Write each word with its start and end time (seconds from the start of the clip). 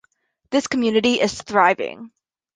This 0.49 0.65
community 0.65 1.21
is 1.21 1.43
thriving. 1.43 2.11